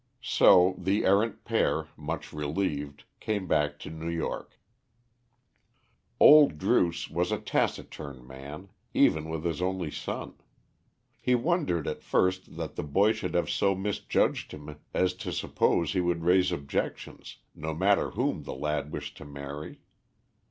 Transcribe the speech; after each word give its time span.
So 0.23 0.73
the 0.79 1.05
errant 1.05 1.45
pair, 1.45 1.89
much 1.95 2.33
relieved, 2.33 3.03
came 3.19 3.45
back 3.47 3.77
to 3.81 3.91
New 3.91 4.09
York. 4.09 4.55
Old 6.19 6.57
Druce 6.57 7.07
was 7.07 7.31
a 7.31 7.37
taciturn 7.37 8.25
man, 8.25 8.69
even 8.95 9.29
with 9.29 9.43
his 9.43 9.61
only 9.61 9.91
son. 9.91 10.33
He 11.21 11.35
wondered 11.35 11.87
at 11.87 12.01
first 12.01 12.57
that 12.57 12.77
the 12.77 12.83
boy 12.83 13.11
should 13.13 13.35
have 13.35 13.47
so 13.51 13.75
misjudged 13.75 14.53
him 14.53 14.75
as 14.91 15.13
to 15.17 15.31
suppose 15.31 15.93
he 15.93 16.01
would 16.01 16.23
raise 16.23 16.51
objections, 16.51 17.37
no 17.53 17.75
matter 17.75 18.09
whom 18.09 18.41
the 18.41 18.55
lad 18.55 18.91
wished 18.91 19.17
to 19.17 19.25
marry. 19.25 19.81